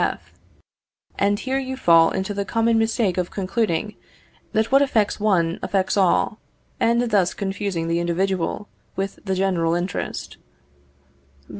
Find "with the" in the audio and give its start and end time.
8.95-9.35